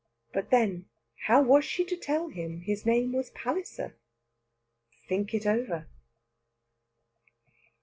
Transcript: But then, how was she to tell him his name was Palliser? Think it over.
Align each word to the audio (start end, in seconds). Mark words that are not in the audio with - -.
But 0.33 0.49
then, 0.49 0.87
how 1.27 1.43
was 1.43 1.63
she 1.63 1.85
to 1.85 1.95
tell 1.95 2.29
him 2.29 2.61
his 2.61 2.87
name 2.87 3.13
was 3.13 3.29
Palliser? 3.29 3.95
Think 5.07 5.31
it 5.35 5.45
over. 5.45 5.87